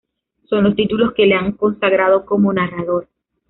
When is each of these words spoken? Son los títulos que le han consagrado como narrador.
Son 0.49 0.63
los 0.63 0.75
títulos 0.75 1.13
que 1.13 1.27
le 1.27 1.35
han 1.35 1.51
consagrado 1.51 2.25
como 2.25 2.51
narrador. 2.51 3.07